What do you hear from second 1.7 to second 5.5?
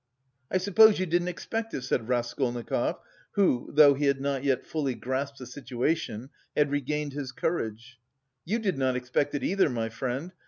it?" said Raskolnikov who, though he had not yet fully grasped the